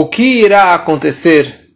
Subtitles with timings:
[0.00, 1.72] o que irá acontecer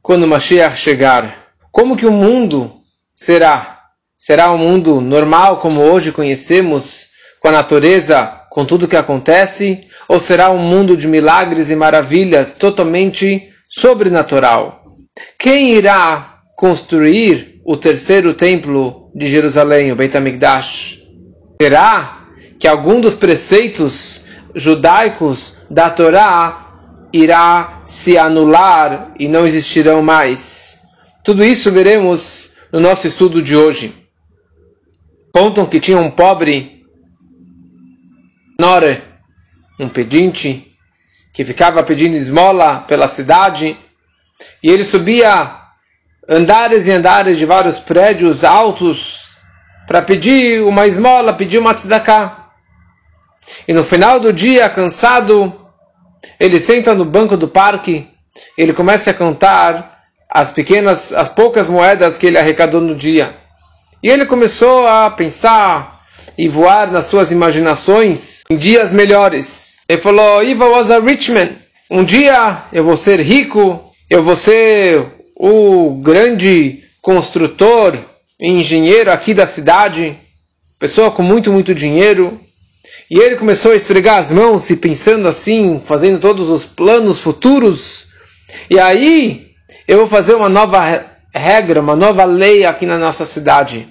[0.00, 1.48] quando Mashiach chegar?
[1.70, 2.72] Como que o mundo
[3.14, 3.80] será?
[4.16, 7.08] Será um mundo normal como hoje conhecemos,
[7.38, 9.86] com a natureza, com tudo que acontece?
[10.08, 14.96] Ou será um mundo de milagres e maravilhas totalmente sobrenatural?
[15.38, 21.02] Quem irá construir o terceiro templo de Jerusalém, o Beit HaMikdash?
[21.60, 22.24] Será
[22.58, 24.22] que algum dos preceitos
[24.54, 26.65] judaicos da Torá
[27.12, 30.82] irá se anular e não existirão mais.
[31.24, 33.94] Tudo isso veremos no nosso estudo de hoje.
[35.32, 36.84] Contam que tinha um pobre
[38.58, 39.02] Nore,
[39.78, 40.74] um pedinte,
[41.32, 43.76] que ficava pedindo esmola pela cidade,
[44.62, 45.60] e ele subia
[46.26, 49.26] andares e andares de vários prédios altos
[49.86, 52.46] para pedir uma esmola, pedir uma tzedakah.
[53.68, 55.65] E no final do dia, cansado,
[56.38, 58.06] ele senta no banco do parque,
[58.56, 59.96] ele começa a contar
[60.30, 63.34] as pequenas, as poucas moedas que ele arrecadou no dia.
[64.02, 66.02] E ele começou a pensar
[66.36, 69.78] e voar nas suas imaginações em dias melhores.
[69.88, 71.48] Ele falou: Iva was a rich man.
[71.90, 77.96] Um dia eu vou ser rico, eu vou ser o grande construtor
[78.40, 80.16] engenheiro aqui da cidade,
[80.78, 82.40] pessoa com muito, muito dinheiro.
[83.10, 88.08] E ele começou a esfregar as mãos e pensando assim, fazendo todos os planos futuros.
[88.68, 89.52] E aí,
[89.86, 93.88] eu vou fazer uma nova regra, uma nova lei aqui na nossa cidade.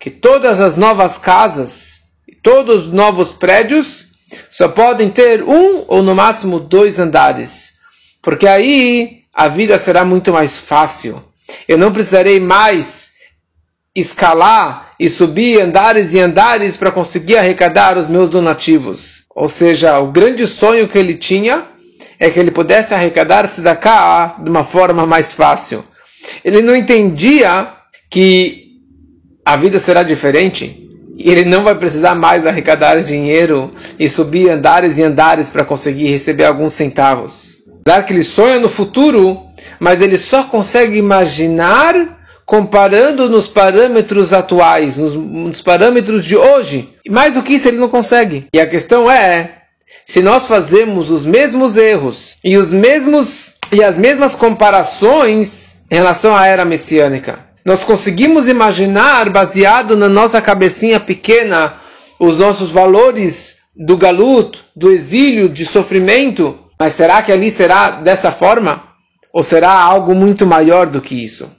[0.00, 2.00] Que todas as novas casas,
[2.42, 4.06] todos os novos prédios,
[4.50, 7.74] só podem ter um ou no máximo dois andares.
[8.22, 11.22] Porque aí a vida será muito mais fácil.
[11.68, 13.15] Eu não precisarei mais
[13.96, 19.24] escalar e subir andares e andares para conseguir arrecadar os meus donativos.
[19.34, 21.64] Ou seja, o grande sonho que ele tinha
[22.20, 25.82] é que ele pudesse arrecadar tzedakah de uma forma mais fácil.
[26.44, 27.68] Ele não entendia
[28.10, 28.66] que
[29.44, 30.86] a vida será diferente
[31.16, 36.08] e ele não vai precisar mais arrecadar dinheiro e subir andares e andares para conseguir
[36.08, 37.64] receber alguns centavos.
[37.84, 39.40] Claro que ele sonha no futuro,
[39.78, 42.15] mas ele só consegue imaginar
[42.46, 46.88] comparando nos parâmetros atuais, nos, nos, parâmetros de hoje.
[47.10, 48.46] Mais do que isso, ele não consegue.
[48.54, 49.62] E a questão é,
[50.04, 56.36] se nós fazemos os mesmos erros e os mesmos e as mesmas comparações em relação
[56.36, 61.74] à era messiânica, nós conseguimos imaginar, baseado na nossa cabecinha pequena,
[62.20, 68.30] os nossos valores do galuto, do exílio, de sofrimento, mas será que ali será dessa
[68.30, 68.84] forma?
[69.32, 71.50] Ou será algo muito maior do que isso?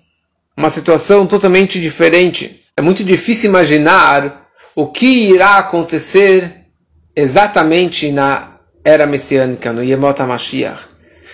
[0.57, 2.63] Uma situação totalmente diferente.
[2.75, 6.65] É muito difícil imaginar o que irá acontecer
[7.15, 10.81] exatamente na era messiânica, no Yemot HaMashiach.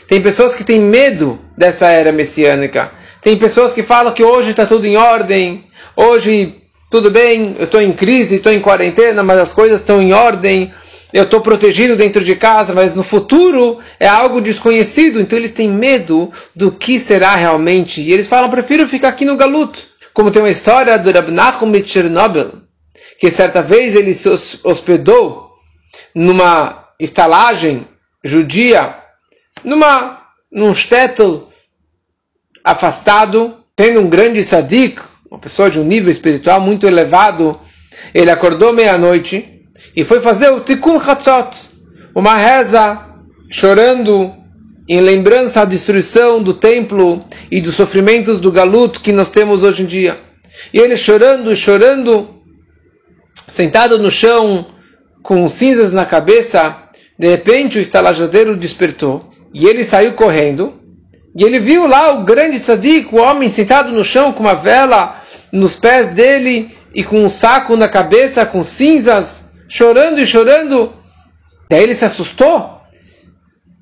[0.08, 2.92] Tem pessoas que têm medo dessa era messiânica.
[3.22, 7.82] Tem pessoas que falam que hoje está tudo em ordem, hoje tudo bem, eu estou
[7.82, 10.74] em crise, estou em quarentena, mas as coisas estão em ordem,
[11.14, 15.70] eu estou protegido dentro de casa, mas no futuro é algo desconhecido, então eles têm
[15.70, 18.02] medo do que será realmente.
[18.02, 19.80] E eles falam, prefiro ficar aqui no Galuto.
[20.12, 22.64] Como tem uma história do Rab Nachum de Chernobyl,
[23.20, 24.28] que certa vez ele se
[24.64, 25.52] hospedou
[26.16, 27.88] numa estalagem
[28.24, 28.96] judia,
[29.64, 30.20] numa,
[30.52, 31.42] num shtetl
[32.64, 35.00] afastado, tendo um grande tzadik,
[35.30, 37.60] uma pessoa de um nível espiritual muito elevado,
[38.14, 39.53] ele acordou meia-noite
[39.96, 41.56] e foi fazer o Tikkun Chatzot,
[42.16, 43.00] uma reza
[43.50, 44.34] chorando
[44.88, 49.84] em lembrança à destruição do templo e dos sofrimentos do galuto que nós temos hoje
[49.84, 50.18] em dia.
[50.74, 52.42] E ele chorando chorando,
[53.48, 54.66] sentado no chão,
[55.22, 56.76] com cinzas na cabeça,
[57.18, 60.82] de repente o estalajadeiro despertou e ele saiu correndo.
[61.36, 65.22] E ele viu lá o grande tzadik, o homem sentado no chão com uma vela
[65.52, 69.43] nos pés dele e com um saco na cabeça com cinzas
[69.74, 70.94] chorando e chorando.
[71.68, 72.80] Daí ele se assustou.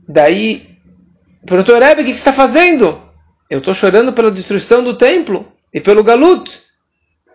[0.07, 0.78] Daí
[1.46, 3.01] perguntou, Rebbe, o que, você está fazendo?
[3.50, 6.50] Eu estou chorando pela destruição do templo e pelo galut.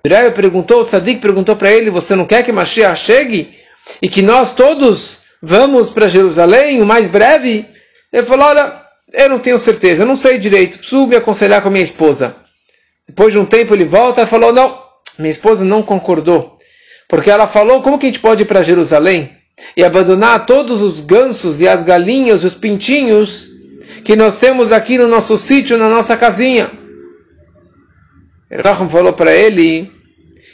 [0.02, 3.58] O Rebbe perguntou, o Tzadik perguntou para ele, você não quer que Mashiach chegue?
[4.00, 7.66] E que nós todos vamos para Jerusalém o mais breve?
[8.10, 8.80] Ele falou, olha,
[9.12, 12.34] eu não tenho certeza, eu não sei direito, preciso me aconselhar com a minha esposa.
[13.06, 14.82] Depois de um tempo ele volta e falou, não,
[15.18, 16.55] minha esposa não concordou.
[17.08, 19.36] Porque ela falou: como que a gente pode ir para Jerusalém
[19.76, 23.48] e abandonar todos os gansos e as galinhas, os pintinhos
[24.04, 26.70] que nós temos aqui no nosso sítio, na nossa casinha?
[28.50, 29.90] Raham falou para ele: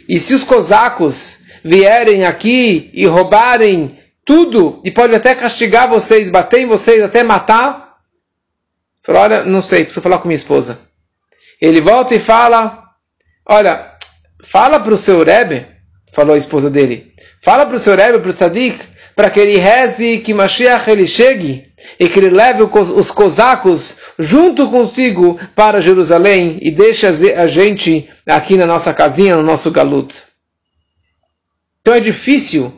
[0.08, 6.60] e se os cosacos vierem aqui e roubarem tudo e pode até castigar vocês, bater
[6.60, 7.96] em vocês, até matar?
[9.02, 10.80] Falou, olha, não sei, preciso falar com minha esposa.
[11.60, 12.84] Ele volta e fala,
[13.46, 13.96] olha,
[14.44, 15.66] fala para o seu Rebbe,
[16.12, 17.12] falou a esposa dele,
[17.42, 18.78] fala para o seu Rebbe, para o Tzadik,
[19.14, 21.64] para que ele reze que Mashiach ele chegue
[21.98, 28.56] e que ele leve os cosacos junto consigo para Jerusalém e deixe a gente aqui
[28.56, 30.16] na nossa casinha, no nosso galuto.
[31.80, 32.72] Então é difícil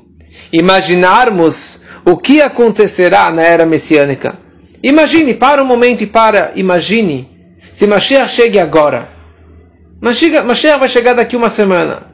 [0.52, 4.38] imaginarmos o que acontecerá na era messiânica.
[4.82, 7.28] Imagine, para um momento e para, imagine,
[7.72, 9.08] se Mashiach chegue agora.
[10.00, 12.13] Mashiach vai chegar daqui uma semana.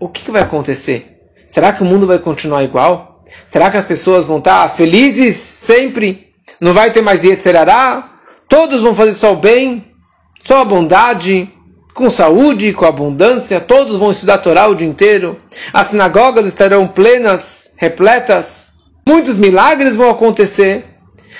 [0.00, 1.20] O que, que vai acontecer?
[1.46, 3.22] Será que o mundo vai continuar igual?
[3.44, 6.32] Será que as pessoas vão estar felizes sempre?
[6.58, 8.08] Não vai ter mais Yetzerará?
[8.48, 9.92] Todos vão fazer só o bem?
[10.40, 11.50] Só a bondade?
[11.92, 13.60] Com saúde, com abundância?
[13.60, 15.36] Todos vão estudar a Torá o dia inteiro?
[15.70, 18.70] As sinagogas estarão plenas, repletas?
[19.06, 20.86] Muitos milagres vão acontecer?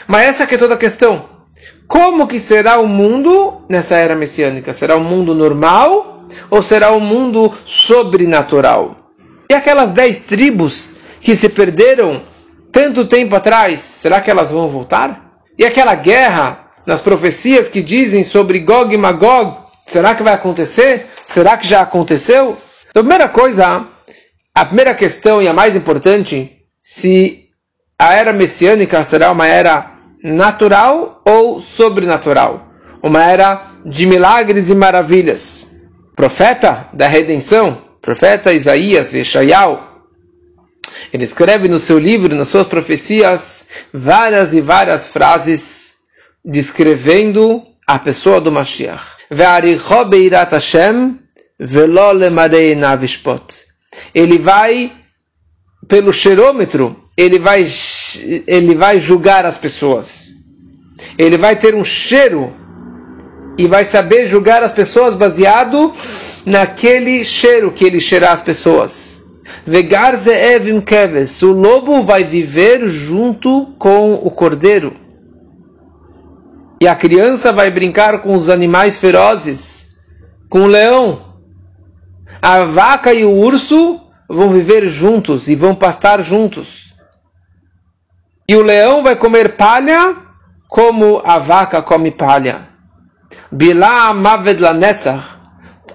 [0.06, 1.31] Mas essa é toda a questão.
[1.89, 4.75] Como que será o mundo nessa era messiânica?
[4.75, 6.10] Será um mundo normal
[6.50, 8.97] ou será um mundo sobrenatural?
[9.50, 12.23] E aquelas dez tribos que se perderam
[12.73, 15.43] tanto tempo atrás, será que elas vão voltar?
[15.59, 21.06] E aquela guerra nas profecias que dizem sobre Gog e Magog, será que vai acontecer?
[21.25, 22.56] Será que já aconteceu?
[22.88, 23.87] Então, a primeira coisa,
[24.55, 27.49] a primeira questão e a mais importante, se
[27.99, 29.93] a era messiânica será uma era
[30.23, 32.69] natural ou sobrenatural?
[33.03, 35.69] Uma era de milagres e maravilhas.
[36.20, 39.81] Profeta da redenção, profeta Isaías, Yeshayahu,
[41.11, 45.94] ele escreve no seu livro, nas suas profecias, várias e várias frases
[46.44, 49.02] descrevendo a pessoa do Mashiach.
[54.14, 54.93] Ele vai,
[55.88, 57.67] pelo cheirômetro, ele vai,
[58.46, 60.34] ele vai julgar as pessoas.
[61.17, 62.60] Ele vai ter um cheiro
[63.61, 65.93] e vai saber julgar as pessoas baseado
[66.47, 69.23] naquele cheiro que ele cheirar as pessoas.
[69.67, 71.43] Vegar ze'evim keves.
[71.43, 74.97] O lobo vai viver junto com o cordeiro.
[76.81, 79.95] E a criança vai brincar com os animais ferozes,
[80.49, 81.35] com o leão.
[82.41, 86.95] A vaca e o urso vão viver juntos e vão pastar juntos.
[88.49, 90.17] E o leão vai comer palha
[90.67, 92.69] como a vaca come palha.
[93.52, 94.61] Bilá maved.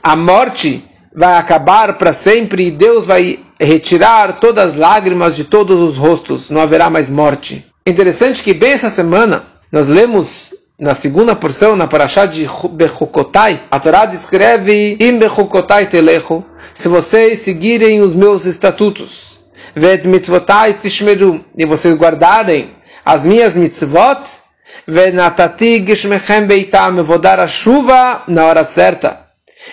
[0.03, 0.83] A morte
[1.15, 6.49] vai acabar para sempre e Deus vai retirar todas as lágrimas de todos os rostos,
[6.49, 7.65] não haverá mais morte.
[7.87, 13.79] Interessante que bem essa semana nós lemos na segunda porção, na Parashá de Bechukotai, a
[13.79, 16.43] Torá descreve Im Bechukotai telecho,
[16.73, 19.39] se vocês seguirem os meus estatutos,
[19.73, 22.71] Vet mitzvotai tishmeru, e vocês guardarem
[23.05, 24.19] as minhas mitzvot,
[24.87, 29.25] Venatati geshmechem beitam, eu vou dar a chuva na hora certa.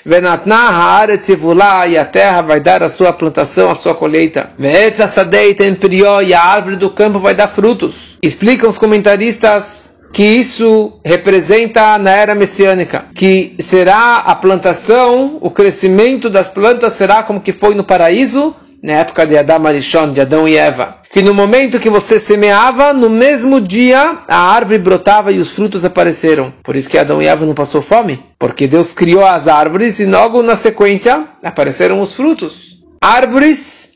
[0.07, 4.49] Venatna haaretz evulá, e a terra vai dar a sua plantação, a sua colheita.
[4.59, 8.17] Ve'etz asadei temprió, e a árvore do campo vai dar frutos.
[8.23, 16.31] Explicam os comentaristas que isso representa na era messiânica, que será a plantação, o crescimento
[16.31, 20.49] das plantas será como que foi no paraíso, na época de Adão Arishon, de Adão
[20.49, 20.97] e Eva.
[21.13, 25.85] Que no momento que você semeava, no mesmo dia a árvore brotava e os frutos
[25.85, 26.53] apareceram.
[26.63, 28.21] Por isso que Adão e Eva não passou fome.
[28.39, 32.79] Porque Deus criou as árvores e logo na sequência apareceram os frutos.
[33.01, 33.93] Árvores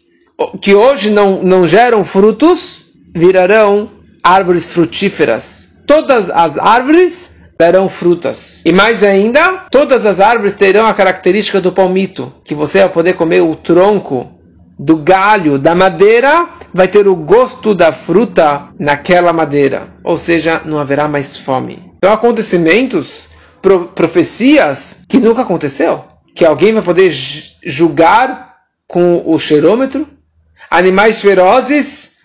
[0.60, 2.84] que hoje não, não geram frutos
[3.14, 3.90] virarão
[4.22, 5.68] árvores frutíferas.
[5.86, 8.60] Todas as árvores darão frutas.
[8.64, 13.14] E mais ainda, todas as árvores terão a característica do palmito, que você vai poder
[13.14, 14.35] comer o tronco
[14.78, 19.88] do galho, da madeira, vai ter o gosto da fruta naquela madeira.
[20.04, 21.92] Ou seja, não haverá mais fome.
[21.96, 23.28] Então, acontecimentos,
[23.62, 26.04] pro, profecias que nunca aconteceu.
[26.34, 27.10] Que alguém vai poder
[27.64, 28.56] julgar
[28.86, 30.06] com o cheirômetro.
[30.70, 32.16] Animais ferozes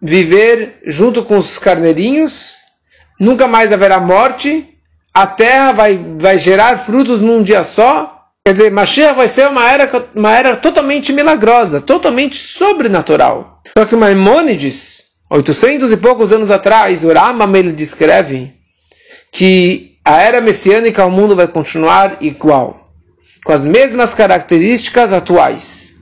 [0.00, 2.54] viver junto com os carneirinhos.
[3.18, 4.78] Nunca mais haverá morte.
[5.12, 8.15] A terra vai, vai gerar frutos num dia só
[8.46, 13.60] Quer dizer, Mashiach vai ser uma era, uma era totalmente milagrosa, totalmente sobrenatural.
[13.76, 18.54] Só que Maimônides, 800 e poucos anos atrás, o Rambam ele descreve
[19.32, 22.88] que a era messiânica, o mundo vai continuar igual,
[23.44, 25.96] com as mesmas características atuais.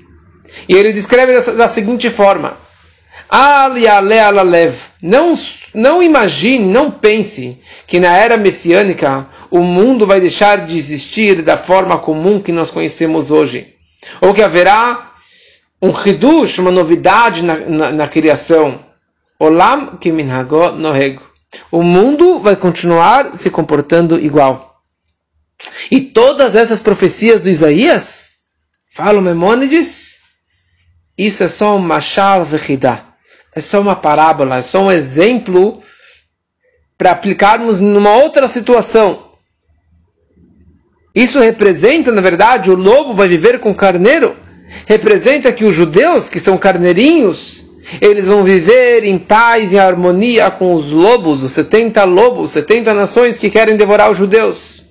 [0.69, 2.59] E ele descreve da, da seguinte forma:
[3.27, 4.77] Ali ale alalev.
[5.01, 5.35] Não,
[5.75, 11.59] não imagine, não pense que na era messiânica o mundo vai deixar de existir da
[11.59, 13.75] forma comum que nós conhecemos hoje.
[14.21, 15.13] Ou que haverá
[15.83, 18.85] um hidush, uma novidade na, na, na criação.
[19.39, 19.99] Olam
[20.77, 21.23] nohego.
[21.71, 24.81] O mundo vai continuar se comportando igual.
[25.91, 28.31] E todas essas profecias do Isaías,
[28.91, 30.19] falam Memônides,
[31.17, 33.14] isso é só um machal vechidá.
[33.55, 35.83] É só uma parábola, é só um exemplo
[36.99, 39.33] para aplicarmos numa outra situação.
[41.15, 44.35] Isso representa, na verdade, o lobo vai viver com o carneiro.
[44.87, 47.65] Representa que os judeus, que são carneirinhos,
[48.01, 53.39] eles vão viver em paz e harmonia com os lobos, os 70 lobos, 70 nações
[53.39, 54.83] que querem devorar os judeus.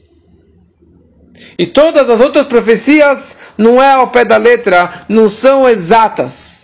[1.57, 6.62] E todas as outras profecias não é ao pé da letra, não são exatas.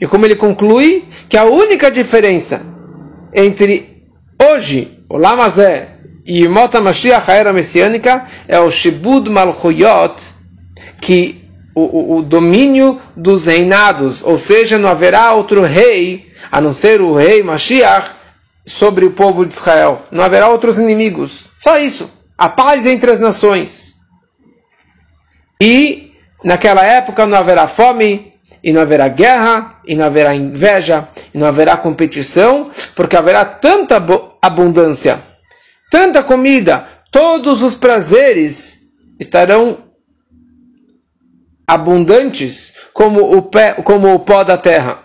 [0.00, 2.62] E como ele conclui, que a única diferença
[3.34, 4.04] entre
[4.40, 5.88] hoje, o Lamazé,
[6.24, 10.14] e Mota Mashiach, a era messiânica, é o Shibud Malchuyot,
[11.00, 16.72] que o, o, o, domínio dos reinados, ou seja, não haverá outro rei, a não
[16.72, 18.10] ser o rei Mashiach,
[18.66, 20.02] sobre o povo de Israel.
[20.10, 21.46] Não haverá outros inimigos.
[21.58, 22.10] Só isso.
[22.36, 23.96] A paz entre as nações.
[25.60, 26.12] E
[26.44, 28.29] naquela época não haverá fome,
[28.62, 34.02] e não haverá guerra, e não haverá inveja, e não haverá competição, porque haverá tanta
[34.42, 35.20] abundância,
[35.90, 38.80] tanta comida, todos os prazeres
[39.18, 39.78] estarão
[41.66, 44.98] abundantes como o, pé, como o pó da terra.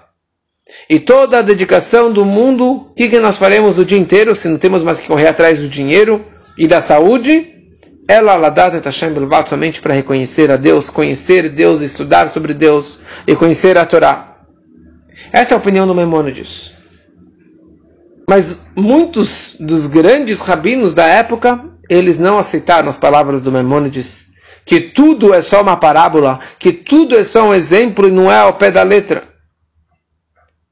[0.89, 4.47] E toda a dedicação do mundo, o que, que nós faremos o dia inteiro se
[4.47, 6.25] não temos mais que correr atrás do dinheiro
[6.57, 7.54] e da saúde?
[8.07, 13.35] Ela ladata Hashem belvat somente para reconhecer a Deus, conhecer Deus, estudar sobre Deus e
[13.35, 14.37] conhecer a Torá.
[15.31, 16.71] Essa é a opinião do Maimônides.
[18.27, 24.35] Mas muitos dos grandes rabinos da época, eles não aceitaram as palavras do Maimônides
[24.65, 28.37] que tudo é só uma parábola, que tudo é só um exemplo e não é
[28.37, 29.23] ao pé da letra.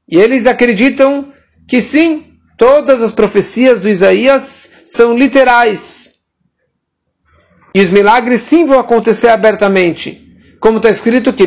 [0.08, 1.32] E eles acreditam
[1.68, 6.13] que sim, todas as profecias do Isaías são literais.
[7.74, 10.20] E os milagres sim vão acontecer abertamente.
[10.60, 11.46] Como está escrito que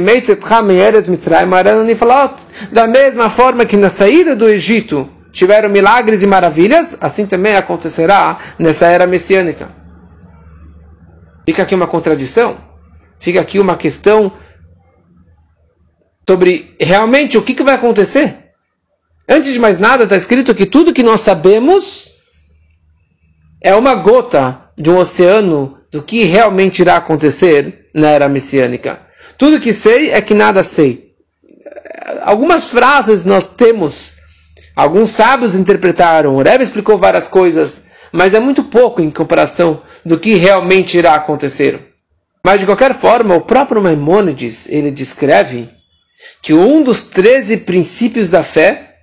[2.71, 8.37] da mesma forma que na saída do Egito tiveram milagres e maravilhas, assim também acontecerá
[8.59, 9.69] nessa era messiânica.
[11.47, 12.57] Fica aqui uma contradição.
[13.19, 14.31] Fica aqui uma questão
[16.27, 18.51] sobre realmente o que, que vai acontecer.
[19.29, 22.11] Antes de mais nada, está escrito que tudo que nós sabemos
[23.61, 29.01] é uma gota de um oceano do que realmente irá acontecer na era messiânica.
[29.37, 31.13] Tudo que sei é que nada sei.
[32.21, 34.15] Algumas frases nós temos,
[34.75, 40.19] alguns sábios interpretaram, o Rebbe explicou várias coisas, mas é muito pouco em comparação do
[40.19, 41.93] que realmente irá acontecer.
[42.43, 45.69] Mas de qualquer forma, o próprio Maimônides, ele descreve
[46.41, 48.99] que um dos 13 princípios da fé,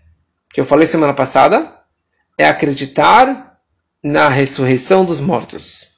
[0.52, 1.74] que eu falei semana passada,
[2.38, 3.58] é acreditar
[4.02, 5.93] na ressurreição dos mortos.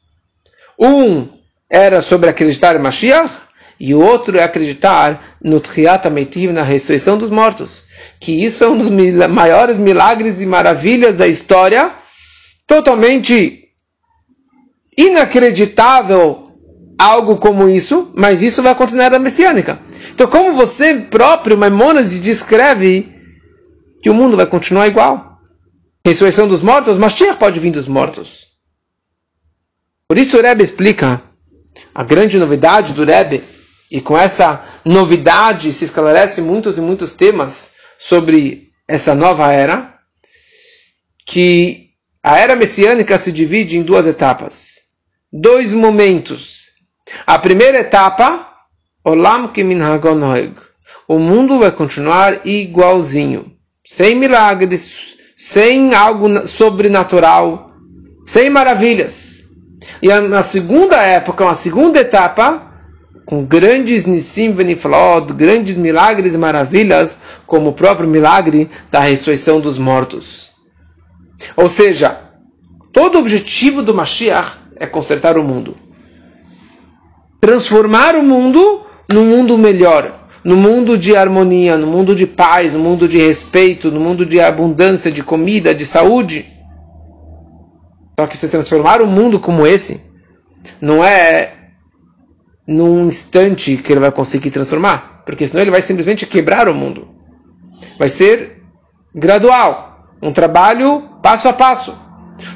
[0.78, 1.28] Um
[1.70, 3.30] era sobre acreditar em Mashiach,
[3.78, 5.60] e o outro é acreditar no
[6.04, 7.84] Ameitiv, na ressurreição dos mortos.
[8.18, 8.90] Que isso é um dos
[9.28, 11.90] maiores milagres e maravilhas da história,
[12.66, 13.64] totalmente
[14.96, 16.44] inacreditável
[16.98, 19.78] algo como isso, mas isso vai acontecer na era messiânica.
[20.14, 23.12] Então, como você próprio, Maimonides, descreve
[24.02, 25.38] que o mundo vai continuar igual.
[26.06, 28.45] Ressurreição dos mortos, Mashiach pode vir dos mortos.
[30.08, 31.22] Por isso o Rebbe explica
[31.94, 33.42] a grande novidade do Rebbe,
[33.90, 39.94] e com essa novidade se esclarece muitos e muitos temas sobre essa nova era,
[41.24, 41.90] que
[42.22, 44.86] a era messiânica se divide em duas etapas
[45.32, 46.66] dois momentos.
[47.26, 48.52] A primeira etapa,
[49.04, 50.54] Olam Kiminhagonoeg.
[51.08, 53.52] O mundo vai continuar igualzinho,
[53.84, 57.70] sem milagres, sem algo sobrenatural,
[58.24, 59.35] sem maravilhas.
[60.02, 62.62] E na segunda época, uma segunda etapa,
[63.24, 69.78] com grandes Nissim Beniflod, grandes milagres e maravilhas, como o próprio milagre da ressurreição dos
[69.78, 70.50] mortos.
[71.56, 72.18] Ou seja,
[72.92, 75.76] todo o objetivo do Mashiach é consertar o mundo.
[77.40, 82.78] Transformar o mundo num mundo melhor, no mundo de harmonia, no mundo de paz, no
[82.78, 86.46] mundo de respeito, no mundo de abundância, de comida, de saúde.
[88.18, 90.02] Só que se transformar um mundo como esse,
[90.80, 91.52] não é
[92.66, 97.08] num instante que ele vai conseguir transformar, porque senão ele vai simplesmente quebrar o mundo.
[97.98, 98.62] Vai ser
[99.14, 101.96] gradual, um trabalho passo a passo.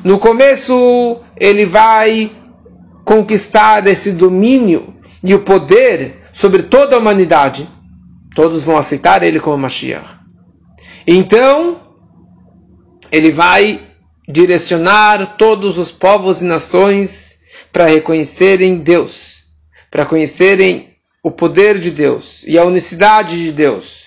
[0.02, 2.32] No começo, ele vai
[3.04, 7.68] conquistar esse domínio e o poder sobre toda a humanidade.
[8.34, 10.06] Todos vão aceitar ele como Mashiach.
[11.06, 11.80] Então,
[13.10, 13.89] ele vai
[14.30, 17.40] direcionar todos os povos e nações
[17.72, 19.44] para reconhecerem Deus,
[19.90, 24.04] para conhecerem o poder de Deus e a unicidade de Deus.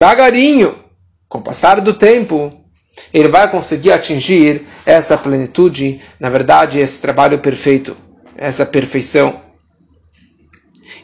[0.00, 0.76] Devagarinho,
[1.28, 2.52] com o passar do tempo,
[3.12, 7.96] ele vai conseguir atingir essa plenitude, na verdade, esse trabalho perfeito,
[8.36, 9.51] essa perfeição.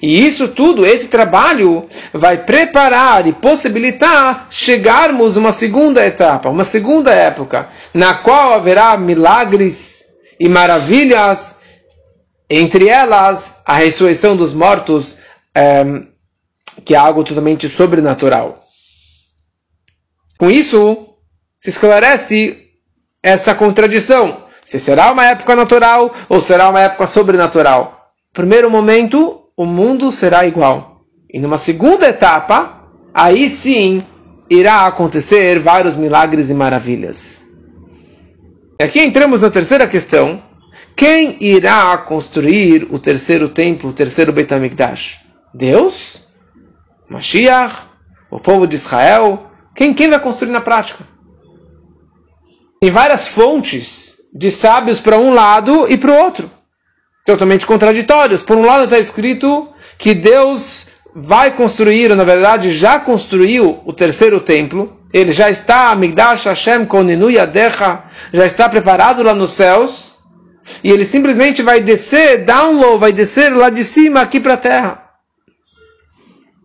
[0.01, 6.65] E isso tudo, esse trabalho, vai preparar e possibilitar chegarmos a uma segunda etapa, uma
[6.65, 10.05] segunda época, na qual haverá milagres
[10.39, 11.59] e maravilhas,
[12.49, 15.17] entre elas a ressurreição dos mortos,
[15.55, 15.85] é,
[16.85, 18.61] que é algo totalmente sobrenatural.
[20.39, 21.09] Com isso,
[21.59, 22.69] se esclarece
[23.23, 24.47] essa contradição.
[24.65, 28.13] Se será uma época natural ou será uma época sobrenatural.
[28.33, 31.05] Primeiro momento, o mundo será igual.
[31.29, 34.05] E numa segunda etapa, aí sim
[34.49, 37.45] irá acontecer vários milagres e maravilhas.
[38.81, 40.41] E aqui entramos na terceira questão.
[40.95, 45.25] Quem irá construir o terceiro templo, o terceiro Beit HaMikdash?
[45.53, 46.23] Deus?
[47.09, 47.89] Mashiach?
[48.31, 49.51] O povo de Israel?
[49.75, 51.03] Quem, quem vai construir na prática?
[52.81, 56.58] Tem várias fontes de sábios para um lado e para o outro.
[57.29, 58.43] Totalmente contraditórios.
[58.43, 59.69] Por um lado está escrito
[59.99, 64.99] que Deus vai construir, ou na verdade já construiu o terceiro templo.
[65.13, 70.15] Ele já está, Amigdash Hashem Koninu Yadecha, já está preparado lá nos céus.
[70.83, 75.05] E ele simplesmente vai descer, download, vai descer lá de cima aqui para a terra.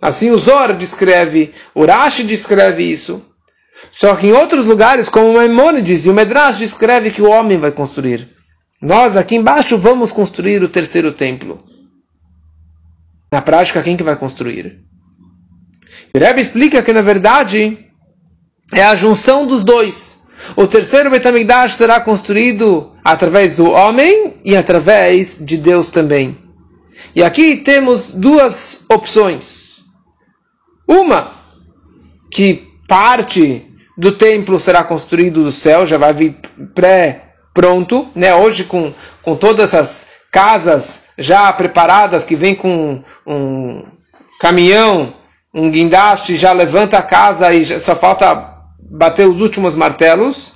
[0.02, 3.22] Assim o Zor descreve, o Rashi descreve isso.
[3.92, 7.58] Só que em outros lugares, como o Maimonides e o Medrash, descreve que o homem
[7.58, 8.33] vai construir.
[8.84, 11.58] Nós aqui embaixo vamos construir o terceiro templo.
[13.32, 14.84] Na prática, quem que vai construir?
[16.14, 17.88] O Rebbe explica que, na verdade,
[18.74, 20.22] é a junção dos dois.
[20.58, 26.38] O terceiro Betamigdash será construído através do homem e através de Deus também.
[27.16, 29.82] E aqui temos duas opções.
[30.86, 31.32] Uma,
[32.30, 33.66] que parte
[33.98, 36.36] do templo será construído do céu, já vai vir
[37.54, 38.34] pré-pronto, né?
[38.34, 43.86] Hoje com, com todas essas casas já preparadas que vem com um
[44.40, 45.14] caminhão,
[45.54, 50.52] um guindaste, já levanta a casa e só falta bater os últimos martelos,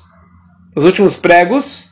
[0.76, 1.86] os últimos pregos.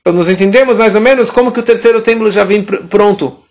[0.00, 3.42] Então nos entendemos mais ou menos como que o terceiro templo já vem pr pronto.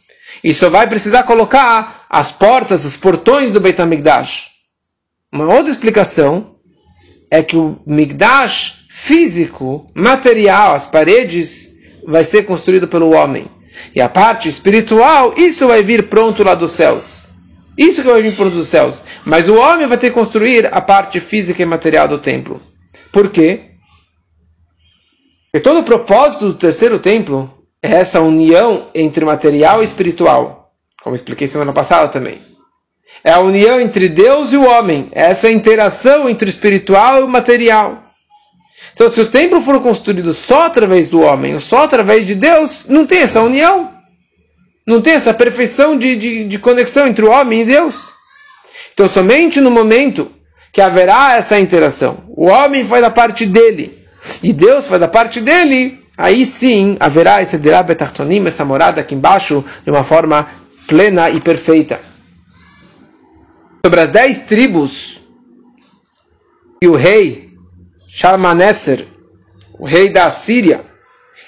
[0.44, 4.52] E só vai precisar colocar as portas, os portões do Beit HaMikdash.
[5.32, 6.56] Uma outra explicação
[7.32, 11.75] é que o Migdash físico, material, as paredes,
[12.08, 13.45] vai ser construído pelo homem.
[13.93, 17.27] E a parte espiritual, isso vai vir pronto lá dos céus.
[17.77, 19.03] Isso que vai vir pronto dos céus.
[19.25, 22.62] Mas o homem vai ter que construir a parte física e material do templo.
[23.12, 23.71] Por quê?
[25.51, 27.53] Porque todo o propósito do terceiro templo
[27.84, 30.71] é essa união entre material e espiritual.
[31.03, 32.39] Como expliquei semana passada também.
[33.25, 35.10] É a união entre Deus e o homem.
[35.12, 38.05] É essa interação entre o espiritual e o material.
[38.93, 42.85] Então, se o templo for construído só através do homem, ou só através de Deus,
[42.88, 43.93] não tem essa união.
[44.85, 48.13] Não tem essa perfeição de, de, de conexão entre o homem e Deus.
[48.93, 50.31] Então, somente no momento
[50.71, 54.05] que haverá essa interação, o homem faz da parte dele
[54.43, 59.15] e Deus faz da parte dele, aí sim haverá esse Dirá Betartonim, essa morada aqui
[59.15, 60.47] embaixo, de uma forma
[60.88, 61.99] plena e perfeita
[63.85, 65.21] sobre as dez tribos
[66.81, 67.44] que o rei
[68.17, 69.06] Shalmaneser,
[69.78, 70.80] o rei da Síria,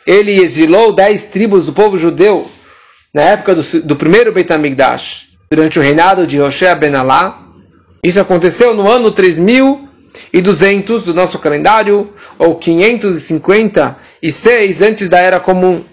[0.06, 2.46] ele exilou dez tribos do povo judeu
[3.14, 4.50] na época do, do primeiro Beit
[5.50, 7.42] durante o reinado de Hoshea Ben Alá.
[8.04, 15.86] Isso aconteceu no ano 3200 do nosso calendário, ou 556 antes da Era Comum.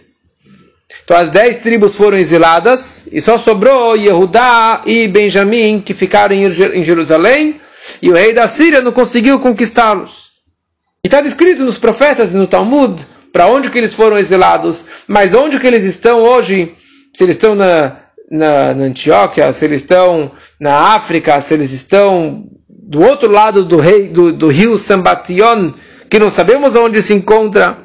[1.04, 6.82] Então as dez tribos foram exiladas e só sobrou Yehudá e Benjamim que ficaram em
[6.82, 7.60] Jerusalém
[8.02, 10.23] e o rei da Síria não conseguiu conquistá-los.
[11.04, 15.34] E está descrito nos profetas e no Talmud para onde que eles foram exilados, mas
[15.34, 16.74] onde que eles estão hoje,
[17.12, 17.96] se eles estão na,
[18.30, 23.78] na, na Antioquia, se eles estão na África, se eles estão do outro lado do,
[23.78, 25.74] rei, do, do rio Sambation,
[26.08, 27.78] que não sabemos onde se encontra,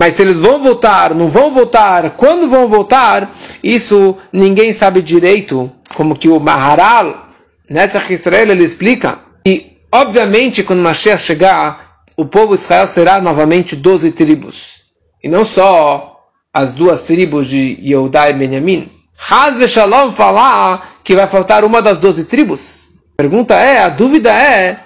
[0.00, 3.30] mas se eles vão voltar, não vão voltar, quando vão voltar,
[3.62, 5.70] isso ninguém sabe direito.
[5.94, 7.28] Como que o Maharal,
[7.70, 9.18] Netzach Israel, ele explica.
[9.46, 11.83] E, obviamente, quando Mashiach chegar,
[12.16, 14.82] o povo de Israel será novamente 12 tribos.
[15.22, 16.14] E não só
[16.52, 18.88] as duas tribos de Yehudá e Benjamin.
[19.28, 22.88] Haz Shalom falar que vai faltar uma das 12 tribos.
[23.14, 24.78] A pergunta é, a dúvida é,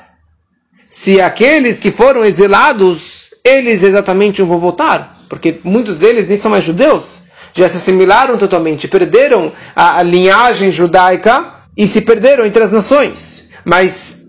[0.88, 6.64] se aqueles que foram exilados, eles exatamente vão voltar, porque muitos deles nem são mais
[6.64, 7.22] judeus,
[7.54, 13.48] já se assimilaram totalmente, perderam a, a linhagem judaica e se perderam entre as nações.
[13.64, 14.26] Mas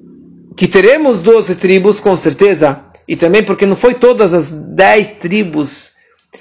[0.57, 5.93] que teremos 12 tribos, com certeza, e também porque não foi todas as 10 tribos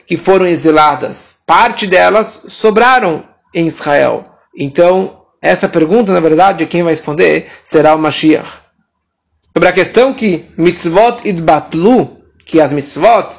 [0.07, 4.27] que foram exiladas, parte delas sobraram em Israel.
[4.55, 8.47] Então, essa pergunta, na verdade, quem vai responder será o Mashiach.
[9.51, 13.31] Sobre a questão que mitzvot idbatlu, que as mitzvot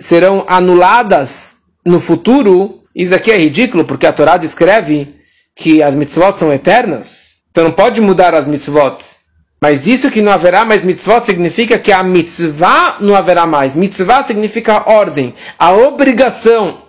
[0.00, 5.14] serão anuladas no futuro, isso aqui é ridículo, porque a Torá descreve
[5.54, 7.36] que as mitzvot são eternas.
[7.48, 9.15] Então não pode mudar as mitzvot.
[9.60, 13.74] Mas isso que não haverá mais mitzvot significa que a mitzvah não haverá mais.
[13.74, 16.84] Mitzvah significa ordem, a obrigação.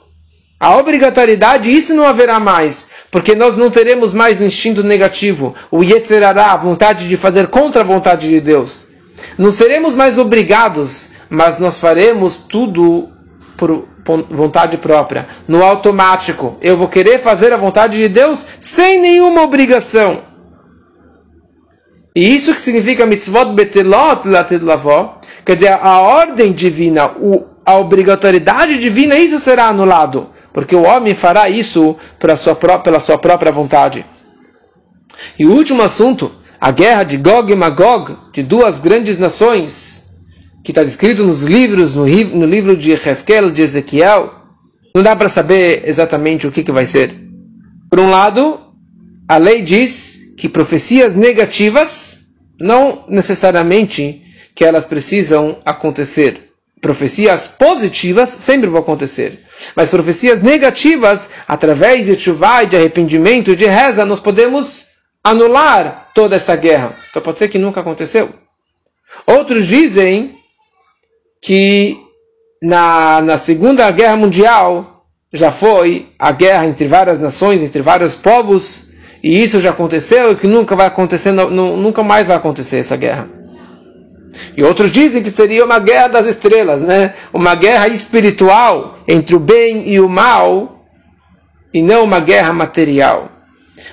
[0.59, 5.83] A obrigatoriedade, isso não haverá mais, porque nós não teremos mais o instinto negativo, o
[5.83, 8.87] yetzerará, a vontade de fazer contra a vontade de Deus.
[9.37, 13.07] Não seremos mais obrigados, mas nós faremos tudo
[13.55, 13.87] por
[14.31, 16.57] vontade própria, no automático.
[16.59, 20.23] Eu vou querer fazer a vontade de Deus sem nenhuma obrigação.
[22.17, 27.11] E isso que significa mitzvot betelot lated lavó, quer dizer, a ordem divina,
[27.63, 33.15] a obrigatoriedade divina, isso será anulado porque o homem fará isso pela sua, pela sua
[33.19, 34.03] própria vontade.
[35.37, 40.09] E o último assunto, a guerra de Gog e Magog, de duas grandes nações,
[40.63, 44.33] que está escrito nos livros, no, no livro de Hezkel, de Ezequiel,
[44.95, 47.13] não dá para saber exatamente o que, que vai ser.
[47.87, 48.59] Por um lado,
[49.29, 52.19] a lei diz que profecias negativas
[52.59, 54.23] não necessariamente
[54.55, 56.47] que elas precisam acontecer
[56.81, 59.43] profecias positivas sempre vão acontecer.
[59.75, 64.85] Mas profecias negativas, através de chuva de arrependimento e de reza, nós podemos
[65.23, 66.95] anular toda essa guerra.
[67.09, 68.29] Então pode ser que nunca aconteceu.
[69.25, 70.37] Outros dizem
[71.41, 71.97] que
[72.61, 78.86] na, na Segunda Guerra Mundial já foi a guerra entre várias nações, entre vários povos,
[79.27, 83.27] e isso já aconteceu e que nunca vai acontecer, nunca mais vai acontecer essa guerra.
[84.55, 87.13] E outros dizem que seria uma guerra das estrelas, né?
[87.33, 90.85] Uma guerra espiritual entre o bem e o mal,
[91.73, 93.29] e não uma guerra material.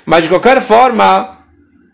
[0.07, 1.39] Mas de qualquer forma,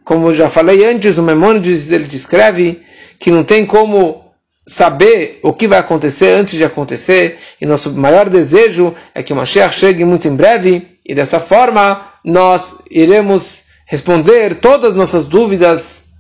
[0.05, 2.83] como já falei antes, o Memônides ele descreve
[3.18, 4.35] que não tem como
[4.66, 9.37] saber o que vai acontecer antes de acontecer, e nosso maior desejo é que o
[9.37, 16.11] Mashiach chegue muito em breve, e dessa forma nós iremos responder todas as nossas dúvidas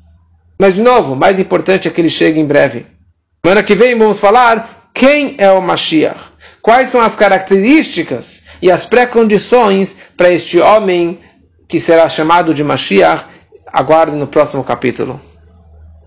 [0.60, 2.84] mas, de novo, mais importante é que ele chegue em breve.
[3.42, 6.20] Semana que vem vamos falar quem é o Mashiach.
[6.60, 11.18] Quais são as características e as pré-condições para este homem
[11.66, 13.24] que será chamado de Mashiach?
[13.72, 15.18] Aguarde no próximo capítulo.